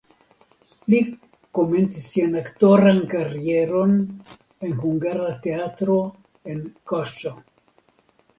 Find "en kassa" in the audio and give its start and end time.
6.55-7.37